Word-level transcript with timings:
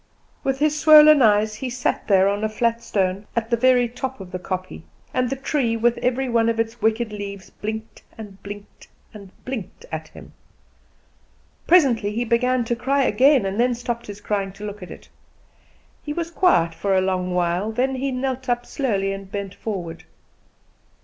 With 0.43 0.57
his 0.57 0.79
swollen 0.79 1.21
eyes 1.21 1.53
he 1.53 1.69
sat 1.69 2.07
there 2.07 2.27
on 2.27 2.43
a 2.43 2.49
flat 2.49 2.81
stone 2.81 3.27
at 3.35 3.51
the 3.51 3.55
very 3.55 3.87
top 3.87 4.19
of 4.19 4.31
the 4.31 4.39
kopje; 4.39 4.81
and 5.13 5.29
the 5.29 5.35
tree, 5.35 5.77
with 5.77 5.99
every 5.99 6.27
one 6.27 6.49
of 6.49 6.59
its 6.59 6.81
wicked 6.81 7.11
leaves, 7.13 7.51
blinked, 7.51 8.01
and 8.17 8.41
blinked, 8.41 8.87
and 9.13 9.29
blinked 9.45 9.85
at 9.91 10.07
him. 10.07 10.33
Presently 11.67 12.09
he 12.13 12.25
began 12.25 12.63
to 12.65 12.75
cry 12.75 13.03
again, 13.03 13.45
and 13.45 13.59
then 13.59 13.75
stopped 13.75 14.07
his 14.07 14.21
crying 14.21 14.51
to 14.53 14.65
look 14.65 14.81
at 14.81 14.89
it. 14.89 15.07
He 16.01 16.13
was 16.13 16.31
quiet 16.31 16.73
for 16.73 16.95
a 16.95 17.01
long 17.01 17.35
while, 17.35 17.71
then 17.71 17.93
he 17.93 18.11
knelt 18.11 18.49
up 18.49 18.65
slowly 18.65 19.13
and 19.13 19.31
bent 19.31 19.53
forward. 19.53 20.03